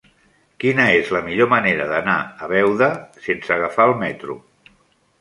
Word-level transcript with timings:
Quina 0.63 0.85
és 1.01 1.11
la 1.17 1.21
millor 1.27 1.51
manera 1.51 1.87
d'anar 1.93 2.17
a 2.47 2.51
Beuda 2.57 2.91
sense 3.29 3.57
agafar 3.61 3.91
el 3.95 3.99
metro? 4.05 4.43